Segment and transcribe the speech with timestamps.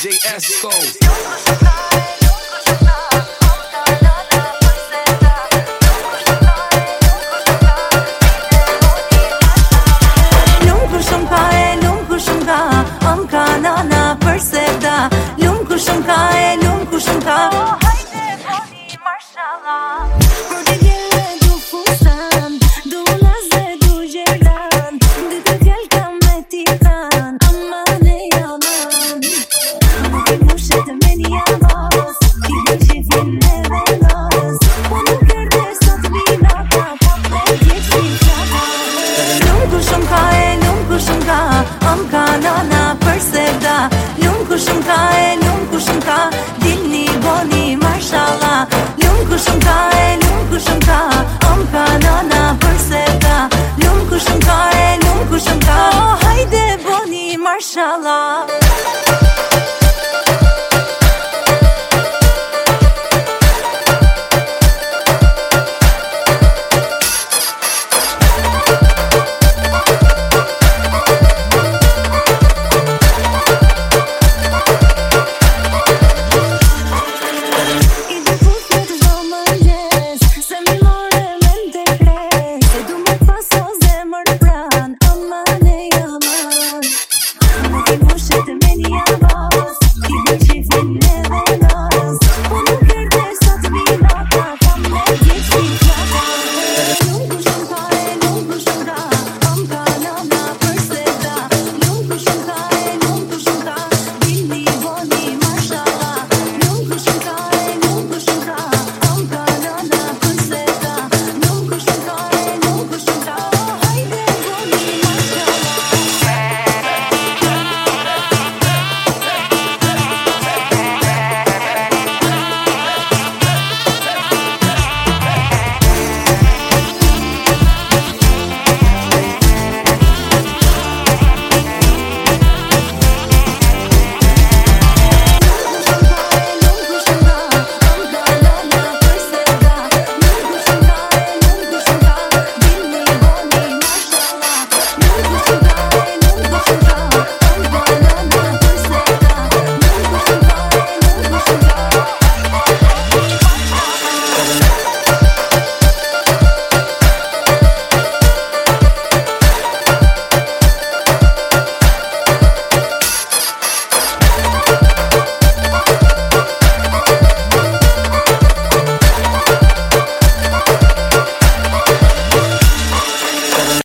[0.00, 0.70] DJ Esco.
[43.20, 43.76] se da
[44.22, 46.18] Lumë ku shumë e lumë ku shumë ka
[46.64, 48.64] Dilni boni mashalla
[49.02, 50.84] Lumë ku shumë ka e lumë ku shumë
[51.72, 53.36] ka nana për se da
[53.82, 54.79] Lumë ku shumë ka